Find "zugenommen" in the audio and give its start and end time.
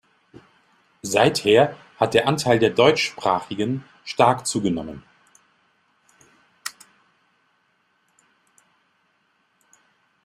4.47-5.03